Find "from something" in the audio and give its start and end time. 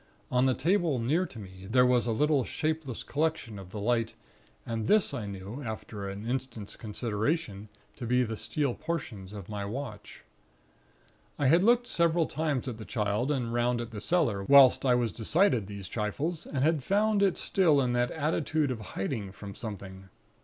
19.31-20.09